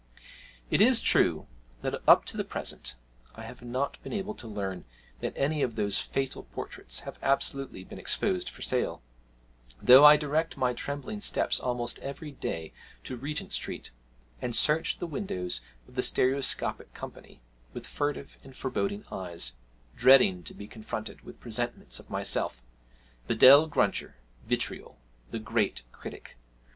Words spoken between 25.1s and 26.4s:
the great critic!